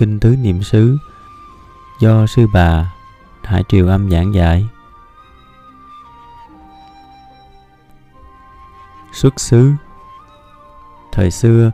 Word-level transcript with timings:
Kinh 0.00 0.20
Tứ 0.20 0.36
Niệm 0.42 0.62
xứ 0.62 0.96
do 2.00 2.26
Sư 2.26 2.46
Bà 2.52 2.92
Hải 3.42 3.64
Triều 3.68 3.88
Âm 3.88 4.10
giảng 4.10 4.34
dạy. 4.34 4.66
Xuất 9.12 9.40
xứ 9.40 9.72
Thời 11.12 11.30
xưa, 11.30 11.70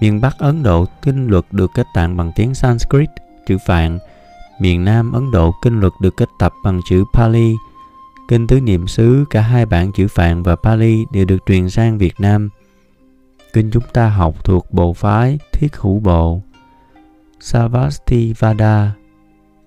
miền 0.00 0.20
Bắc 0.20 0.38
Ấn 0.38 0.62
Độ 0.62 0.86
kinh 1.02 1.26
luật 1.26 1.44
được 1.50 1.70
kết 1.74 1.86
tạng 1.94 2.16
bằng 2.16 2.32
tiếng 2.36 2.54
Sanskrit, 2.54 3.08
chữ 3.46 3.56
Phạn. 3.66 3.98
Miền 4.60 4.84
Nam 4.84 5.12
Ấn 5.12 5.30
Độ 5.30 5.54
kinh 5.62 5.80
luật 5.80 5.92
được 6.00 6.16
kết 6.16 6.28
tập 6.38 6.52
bằng 6.64 6.80
chữ 6.88 7.04
Pali. 7.14 7.54
Kinh 8.28 8.46
tứ 8.46 8.60
niệm 8.60 8.88
xứ 8.88 9.24
cả 9.30 9.40
hai 9.40 9.66
bản 9.66 9.92
chữ 9.92 10.08
Phạn 10.08 10.42
và 10.42 10.56
Pali 10.56 11.04
đều 11.12 11.24
được 11.24 11.38
truyền 11.46 11.70
sang 11.70 11.98
Việt 11.98 12.14
Nam. 12.18 12.48
Kinh 13.52 13.70
chúng 13.70 13.84
ta 13.92 14.08
học 14.08 14.44
thuộc 14.44 14.72
bộ 14.72 14.92
phái 14.92 15.38
Thiết 15.52 15.76
Hữu 15.76 16.00
Bộ, 16.00 16.42
Savastivada, 17.44 18.92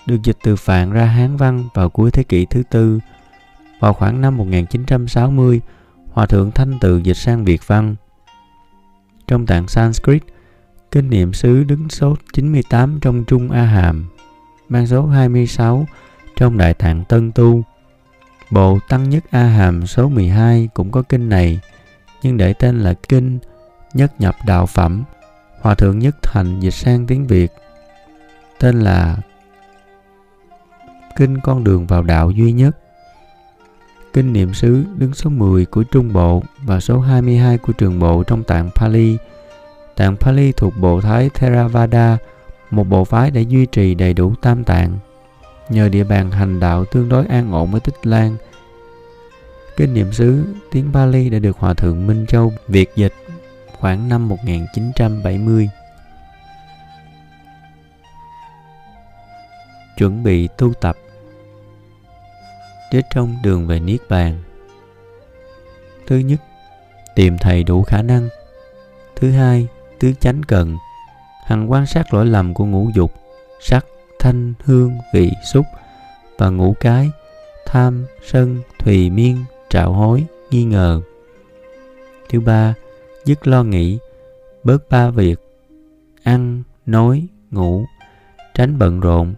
được 0.05 0.17
dịch 0.23 0.37
từ 0.43 0.55
Phạn 0.55 0.91
ra 0.91 1.05
Hán 1.05 1.37
văn 1.37 1.67
vào 1.73 1.89
cuối 1.89 2.11
thế 2.11 2.23
kỷ 2.23 2.45
thứ 2.45 2.63
tư. 2.69 2.99
Vào 3.79 3.93
khoảng 3.93 4.21
năm 4.21 4.37
1960, 4.37 5.61
Hòa 6.11 6.25
thượng 6.25 6.51
Thanh 6.51 6.77
Từ 6.81 6.97
dịch 6.97 7.17
sang 7.17 7.45
Việt 7.45 7.67
văn. 7.67 7.95
Trong 9.27 9.45
tạng 9.45 9.67
Sanskrit, 9.67 10.23
kinh 10.91 11.09
niệm 11.09 11.33
xứ 11.33 11.63
đứng 11.63 11.89
số 11.89 12.15
98 12.33 12.99
trong 13.01 13.23
Trung 13.23 13.51
A 13.51 13.61
Hàm, 13.61 14.09
mang 14.69 14.87
số 14.87 15.05
26 15.05 15.85
trong 16.35 16.57
Đại 16.57 16.73
tạng 16.73 17.03
Tân 17.05 17.31
Tu. 17.31 17.61
Bộ 18.51 18.79
Tăng 18.89 19.09
Nhất 19.09 19.23
A 19.31 19.43
Hàm 19.43 19.87
số 19.87 20.09
12 20.09 20.69
cũng 20.73 20.91
có 20.91 21.01
kinh 21.01 21.29
này, 21.29 21.59
nhưng 22.23 22.37
để 22.37 22.53
tên 22.53 22.79
là 22.79 22.93
kinh 22.93 23.39
Nhất 23.93 24.21
Nhập 24.21 24.35
Đạo 24.45 24.65
Phẩm. 24.65 25.03
Hòa 25.61 25.75
thượng 25.75 25.99
Nhất 25.99 26.15
Thành 26.21 26.59
dịch 26.59 26.73
sang 26.73 27.07
tiếng 27.07 27.27
Việt, 27.27 27.51
tên 28.59 28.81
là 28.81 29.17
Kinh 31.17 31.39
Con 31.43 31.63
Đường 31.63 31.87
vào 31.87 32.03
Đạo 32.03 32.31
Duy 32.31 32.51
Nhất. 32.51 32.77
Kinh 34.13 34.33
niệm 34.33 34.53
xứ 34.53 34.83
đứng 34.97 35.13
số 35.13 35.29
10 35.29 35.65
của 35.65 35.83
Trung 35.83 36.13
Bộ 36.13 36.43
và 36.63 36.79
số 36.79 36.99
22 36.99 37.57
của 37.57 37.73
Trường 37.73 37.99
Bộ 37.99 38.23
trong 38.23 38.43
tạng 38.43 38.69
Pali. 38.75 39.17
Tạng 39.95 40.17
Pali 40.17 40.51
thuộc 40.51 40.73
bộ 40.77 41.01
thái 41.01 41.29
Theravada, 41.29 42.17
một 42.71 42.83
bộ 42.83 43.03
phái 43.03 43.31
đã 43.31 43.41
duy 43.41 43.65
trì 43.65 43.95
đầy 43.95 44.13
đủ 44.13 44.33
tam 44.41 44.63
tạng. 44.63 44.97
Nhờ 45.69 45.89
địa 45.89 46.03
bàn 46.03 46.31
hành 46.31 46.59
đạo 46.59 46.85
tương 46.85 47.09
đối 47.09 47.25
an 47.25 47.51
ổn 47.51 47.71
với 47.71 47.79
Tích 47.79 47.99
Lan, 48.03 48.37
Kinh 49.77 49.93
niệm 49.93 50.11
xứ 50.11 50.45
tiếng 50.71 50.93
Pali 50.93 51.29
đã 51.29 51.39
được 51.39 51.57
Hòa 51.57 51.73
Thượng 51.73 52.07
Minh 52.07 52.25
Châu 52.27 52.53
Việt 52.67 52.91
dịch 52.95 53.13
khoảng 53.79 54.09
năm 54.09 54.29
1970. 54.29 55.69
Chuẩn 59.97 60.23
bị 60.23 60.47
tu 60.57 60.73
tập 60.73 60.97
chết 62.91 63.01
trong 63.09 63.35
đường 63.43 63.67
về 63.67 63.79
Niết 63.79 64.01
Bàn. 64.09 64.41
Thứ 66.07 66.17
nhất, 66.17 66.41
tìm 67.15 67.37
thầy 67.37 67.63
đủ 67.63 67.83
khả 67.83 68.01
năng. 68.01 68.29
Thứ 69.15 69.31
hai, 69.31 69.67
tứ 69.99 70.13
chánh 70.19 70.43
cần, 70.43 70.77
hằng 71.45 71.71
quan 71.71 71.85
sát 71.85 72.13
lỗi 72.13 72.25
lầm 72.25 72.53
của 72.53 72.65
ngũ 72.65 72.89
dục, 72.95 73.11
sắc, 73.61 73.85
thanh, 74.19 74.53
hương, 74.63 74.97
vị, 75.13 75.31
xúc 75.43 75.65
và 76.37 76.49
ngũ 76.49 76.75
cái, 76.79 77.09
tham, 77.65 78.05
sân, 78.25 78.61
thùy 78.79 79.09
miên, 79.09 79.43
trạo 79.69 79.93
hối, 79.93 80.25
nghi 80.49 80.63
ngờ. 80.63 81.01
Thứ 82.29 82.39
ba, 82.39 82.73
dứt 83.25 83.47
lo 83.47 83.63
nghĩ, 83.63 83.99
bớt 84.63 84.89
ba 84.89 85.09
việc, 85.09 85.39
ăn, 86.23 86.63
nói, 86.85 87.27
ngủ, 87.51 87.85
tránh 88.53 88.79
bận 88.79 88.99
rộn, 88.99 89.35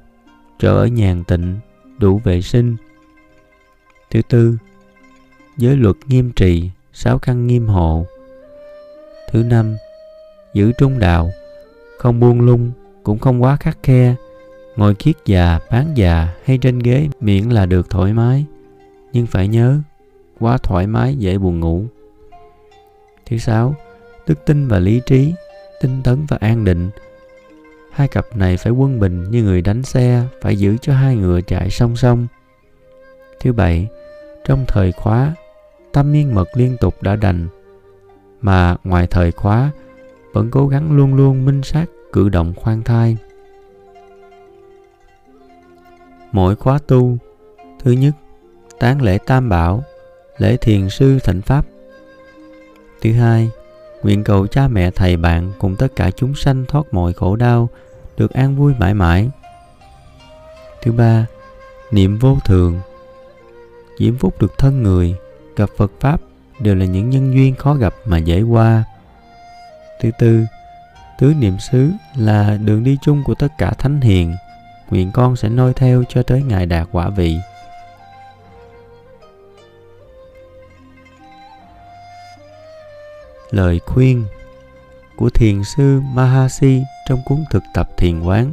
chỗ 0.59 0.75
ở 0.75 0.85
nhàn 0.85 1.23
tịnh, 1.23 1.59
đủ 1.99 2.21
vệ 2.23 2.41
sinh, 2.41 2.75
Thứ 4.11 4.21
tư, 4.29 4.57
giới 5.57 5.75
luật 5.75 5.95
nghiêm 6.07 6.31
trì, 6.31 6.69
sáu 6.93 7.19
căn 7.19 7.47
nghiêm 7.47 7.67
hộ. 7.67 8.05
Thứ 9.31 9.43
năm, 9.43 9.77
giữ 10.53 10.71
trung 10.77 10.99
đạo, 10.99 11.31
không 11.97 12.19
buông 12.19 12.41
lung, 12.41 12.71
cũng 13.03 13.19
không 13.19 13.43
quá 13.43 13.57
khắc 13.59 13.77
khe, 13.83 14.15
ngồi 14.75 14.95
kiết 14.95 15.15
già, 15.25 15.59
bán 15.71 15.97
già 15.97 16.33
hay 16.43 16.57
trên 16.57 16.79
ghế 16.79 17.07
miễn 17.19 17.49
là 17.49 17.65
được 17.65 17.89
thoải 17.89 18.13
mái. 18.13 18.45
Nhưng 19.13 19.27
phải 19.27 19.47
nhớ, 19.47 19.77
quá 20.39 20.57
thoải 20.57 20.87
mái 20.87 21.15
dễ 21.15 21.37
buồn 21.37 21.59
ngủ. 21.59 21.83
Thứ 23.25 23.37
sáu, 23.37 23.75
đức 24.27 24.45
tin 24.45 24.67
và 24.67 24.79
lý 24.79 25.01
trí, 25.05 25.33
tinh 25.81 26.01
tấn 26.03 26.25
và 26.27 26.37
an 26.39 26.63
định. 26.63 26.89
Hai 27.97 28.07
cặp 28.07 28.37
này 28.37 28.57
phải 28.57 28.73
quân 28.73 28.99
bình 28.99 29.23
như 29.31 29.43
người 29.43 29.61
đánh 29.61 29.83
xe, 29.83 30.23
phải 30.41 30.55
giữ 30.55 30.77
cho 30.81 30.93
hai 30.93 31.15
ngựa 31.15 31.41
chạy 31.41 31.69
song 31.69 31.95
song. 31.95 32.27
Thứ 33.39 33.53
bảy, 33.53 33.87
trong 34.45 34.65
thời 34.67 34.91
khóa, 34.91 35.33
tâm 35.91 36.11
miên 36.11 36.35
mật 36.35 36.47
liên 36.53 36.77
tục 36.77 37.01
đã 37.01 37.15
đành, 37.15 37.47
mà 38.41 38.75
ngoài 38.83 39.07
thời 39.07 39.31
khóa, 39.31 39.71
vẫn 40.33 40.51
cố 40.51 40.67
gắng 40.67 40.97
luôn 40.97 41.15
luôn 41.15 41.45
minh 41.45 41.63
sát 41.63 41.85
cử 42.13 42.29
động 42.29 42.53
khoan 42.55 42.83
thai. 42.83 43.17
Mỗi 46.31 46.55
khóa 46.55 46.79
tu, 46.87 47.17
thứ 47.83 47.91
nhất, 47.91 48.13
tán 48.79 49.01
lễ 49.01 49.17
tam 49.17 49.49
bảo, 49.49 49.83
lễ 50.37 50.57
thiền 50.57 50.89
sư 50.89 51.19
thịnh 51.23 51.41
pháp. 51.41 51.65
Thứ 53.01 53.13
hai, 53.13 53.49
nguyện 54.03 54.23
cầu 54.23 54.47
cha 54.47 54.67
mẹ 54.67 54.91
thầy 54.91 55.17
bạn 55.17 55.51
cùng 55.59 55.75
tất 55.75 55.95
cả 55.95 56.11
chúng 56.11 56.35
sanh 56.35 56.65
thoát 56.65 56.93
mọi 56.93 57.13
khổ 57.13 57.35
đau, 57.35 57.69
được 58.17 58.33
an 58.33 58.55
vui 58.55 58.73
mãi 58.79 58.93
mãi. 58.93 59.29
Thứ 60.81 60.91
ba, 60.91 61.25
niệm 61.91 62.17
vô 62.17 62.37
thường, 62.45 62.79
diễm 63.99 64.17
phúc 64.17 64.41
được 64.41 64.57
thân 64.57 64.83
người 64.83 65.15
gặp 65.55 65.69
phật 65.77 65.91
pháp 65.99 66.21
đều 66.59 66.75
là 66.75 66.85
những 66.85 67.09
nhân 67.09 67.33
duyên 67.33 67.55
khó 67.55 67.73
gặp 67.73 67.93
mà 68.05 68.17
dễ 68.17 68.41
qua. 68.41 68.83
Thứ 70.01 70.11
tư 70.19 70.45
tứ 71.19 71.33
niệm 71.39 71.59
xứ 71.59 71.91
là 72.15 72.57
đường 72.57 72.83
đi 72.83 72.97
chung 73.01 73.23
của 73.23 73.35
tất 73.35 73.47
cả 73.57 73.71
thánh 73.71 74.01
hiền 74.01 74.35
nguyện 74.89 75.11
con 75.13 75.35
sẽ 75.35 75.49
noi 75.49 75.73
theo 75.73 76.03
cho 76.09 76.23
tới 76.23 76.43
ngày 76.43 76.65
đạt 76.65 76.87
quả 76.91 77.09
vị. 77.09 77.37
Lời 83.51 83.79
khuyên 83.85 84.25
của 85.15 85.29
thiền 85.29 85.63
sư 85.63 86.01
Mahasi 86.13 86.83
trong 87.07 87.21
cuốn 87.25 87.43
thực 87.49 87.63
tập 87.73 87.89
thiền 87.97 88.21
quán. 88.21 88.51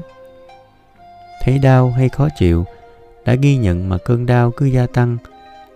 Thấy 1.43 1.59
đau 1.59 1.91
hay 1.91 2.09
khó 2.09 2.29
chịu, 2.37 2.65
đã 3.25 3.35
ghi 3.35 3.57
nhận 3.57 3.89
mà 3.89 3.99
cơn 3.99 4.27
đau 4.27 4.51
cứ 4.51 4.67
gia 4.67 4.87
tăng, 4.87 5.17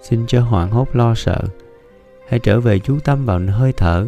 xin 0.03 0.25
cho 0.27 0.41
hoảng 0.41 0.71
hốt 0.71 0.97
lo 0.97 1.15
sợ. 1.15 1.39
Hãy 2.29 2.41
trở 2.41 2.61
về 2.61 2.79
chú 2.79 2.99
tâm 3.05 3.27
vào 3.27 3.41
hơi 3.51 3.73
thở, 3.73 4.07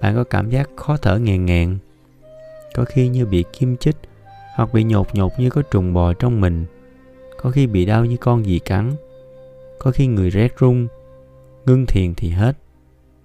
bạn 0.00 0.14
có 0.14 0.24
cảm 0.24 0.50
giác 0.50 0.70
khó 0.76 0.96
thở 0.96 1.18
nghẹn 1.18 1.46
nghẹn. 1.46 1.78
Có 2.74 2.84
khi 2.84 3.08
như 3.08 3.26
bị 3.26 3.44
kim 3.52 3.76
chích 3.76 3.96
hoặc 4.54 4.72
bị 4.72 4.84
nhột 4.84 5.14
nhột 5.14 5.32
như 5.38 5.50
có 5.50 5.62
trùng 5.62 5.94
bò 5.94 6.12
trong 6.12 6.40
mình. 6.40 6.64
Có 7.42 7.50
khi 7.50 7.66
bị 7.66 7.84
đau 7.84 8.04
như 8.04 8.16
con 8.16 8.46
gì 8.46 8.58
cắn. 8.58 8.92
Có 9.78 9.90
khi 9.90 10.06
người 10.06 10.30
rét 10.30 10.58
run, 10.58 10.88
ngưng 11.66 11.86
thiền 11.86 12.14
thì 12.14 12.30
hết. 12.30 12.56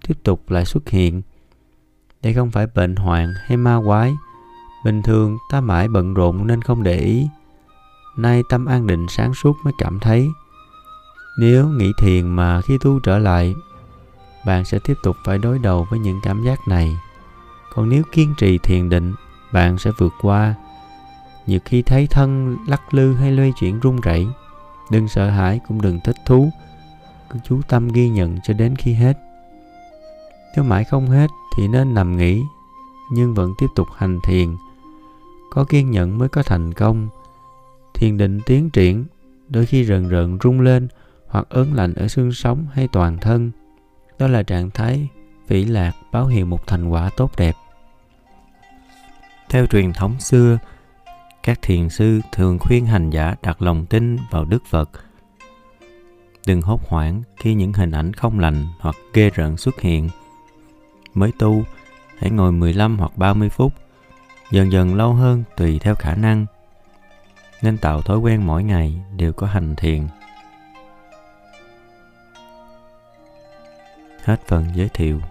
Tiếp 0.07 0.13
tục 0.23 0.49
lại 0.49 0.65
xuất 0.65 0.89
hiện. 0.89 1.21
Đây 2.23 2.33
không 2.33 2.51
phải 2.51 2.67
bệnh 2.75 2.95
hoạn 2.95 3.33
hay 3.45 3.57
ma 3.57 3.79
quái 3.85 4.13
bình 4.87 5.01
thường 5.01 5.37
ta 5.49 5.61
mãi 5.61 5.87
bận 5.87 6.13
rộn 6.13 6.47
nên 6.47 6.61
không 6.61 6.83
để 6.83 6.97
ý 6.97 7.27
nay 8.17 8.43
tâm 8.49 8.65
an 8.65 8.87
định 8.87 9.05
sáng 9.09 9.33
suốt 9.33 9.57
mới 9.63 9.73
cảm 9.77 9.99
thấy 9.99 10.29
nếu 11.37 11.67
nghĩ 11.67 11.93
thiền 11.97 12.27
mà 12.27 12.61
khi 12.61 12.77
tu 12.77 12.99
trở 12.99 13.17
lại, 13.17 13.55
bạn 14.45 14.65
sẽ 14.65 14.79
tiếp 14.79 14.93
tục 15.03 15.17
phải 15.25 15.37
đối 15.37 15.59
đầu 15.59 15.87
với 15.89 15.99
những 15.99 16.19
cảm 16.23 16.43
giác 16.43 16.67
này. 16.67 16.97
Còn 17.73 17.89
nếu 17.89 18.03
kiên 18.11 18.33
trì 18.37 18.57
thiền 18.57 18.89
định, 18.89 19.13
bạn 19.51 19.77
sẽ 19.77 19.91
vượt 19.97 20.13
qua. 20.21 20.55
Nhiều 21.47 21.59
khi 21.65 21.81
thấy 21.81 22.07
thân 22.07 22.57
lắc 22.67 22.93
lư 22.93 23.13
hay 23.13 23.31
lây 23.31 23.53
chuyển 23.59 23.79
run 23.79 24.01
rẩy, 24.01 24.27
đừng 24.91 25.07
sợ 25.07 25.29
hãi 25.29 25.59
cũng 25.67 25.81
đừng 25.81 25.99
thích 26.03 26.17
thú. 26.25 26.49
Cứ 27.29 27.39
chú 27.43 27.61
tâm 27.67 27.87
ghi 27.87 28.09
nhận 28.09 28.39
cho 28.43 28.53
đến 28.53 28.75
khi 28.75 28.93
hết. 28.93 29.17
Nếu 30.55 30.63
mãi 30.63 30.83
không 30.83 31.09
hết 31.09 31.29
thì 31.57 31.67
nên 31.67 31.93
nằm 31.93 32.17
nghỉ, 32.17 32.43
nhưng 33.11 33.33
vẫn 33.33 33.53
tiếp 33.57 33.67
tục 33.75 33.87
hành 33.97 34.19
thiền. 34.23 34.57
Có 35.57 35.63
kiên 35.63 35.91
nhẫn 35.91 36.17
mới 36.17 36.29
có 36.29 36.43
thành 36.43 36.73
công. 36.73 37.09
Thiền 37.93 38.17
định 38.17 38.39
tiến 38.45 38.69
triển, 38.69 39.05
đôi 39.49 39.65
khi 39.65 39.85
rần 39.85 40.09
rợn 40.09 40.37
rung 40.43 40.61
lên, 40.61 40.87
hoặc 41.27 41.45
ớn 41.49 41.73
lạnh 41.73 41.93
ở 41.93 42.07
xương 42.07 42.31
sống 42.31 42.67
hay 42.73 42.87
toàn 42.87 43.17
thân. 43.17 43.51
Đó 44.19 44.27
là 44.27 44.43
trạng 44.43 44.69
thái 44.69 45.07
vĩ 45.47 45.65
lạc 45.65 45.91
báo 46.11 46.27
hiệu 46.27 46.45
một 46.45 46.67
thành 46.67 46.89
quả 46.89 47.09
tốt 47.17 47.31
đẹp. 47.37 47.55
Theo 49.49 49.65
truyền 49.65 49.93
thống 49.93 50.19
xưa, 50.19 50.57
các 51.43 51.59
thiền 51.61 51.89
sư 51.89 52.21
thường 52.31 52.59
khuyên 52.59 52.85
hành 52.85 53.09
giả 53.09 53.35
đặt 53.41 53.61
lòng 53.61 53.85
tin 53.85 54.17
vào 54.31 54.45
Đức 54.45 54.63
Phật. 54.69 54.89
Đừng 56.45 56.61
hốt 56.61 56.81
hoảng 56.87 57.21
khi 57.37 57.53
những 57.53 57.73
hình 57.73 57.91
ảnh 57.91 58.13
không 58.13 58.39
lành 58.39 58.65
hoặc 58.79 58.95
ghê 59.13 59.29
rợn 59.29 59.57
xuất 59.57 59.81
hiện. 59.81 60.09
Mới 61.13 61.31
tu, 61.39 61.63
hãy 62.17 62.31
ngồi 62.31 62.51
15 62.51 62.97
hoặc 62.97 63.17
30 63.17 63.49
phút, 63.49 63.73
dần 64.51 64.71
dần 64.71 64.95
lâu 64.95 65.13
hơn 65.13 65.43
tùy 65.55 65.79
theo 65.79 65.95
khả 65.95 66.15
năng, 66.15 66.45
nên 67.61 67.77
tạo 67.77 68.01
thói 68.01 68.17
quen 68.17 68.47
mỗi 68.47 68.63
ngày 68.63 69.01
đều 69.15 69.33
có 69.33 69.47
hành 69.47 69.75
thiền. 69.75 70.07
Hết 74.23 74.41
phần 74.47 74.65
giới 74.75 74.89
thiệu. 74.93 75.21